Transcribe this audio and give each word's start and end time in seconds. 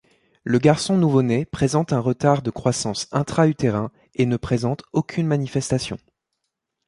Le 0.43 0.57
garçon 0.57 0.97
nouveau-né 0.97 1.45
présente 1.45 1.93
un 1.93 1.99
retard 1.99 2.41
de 2.41 2.49
croissance 2.49 3.07
intra-utérin 3.11 3.91
et 4.15 4.25
ne 4.25 4.35
présente 4.35 4.81
aucune 4.93 5.27
manifestation. 5.27 5.99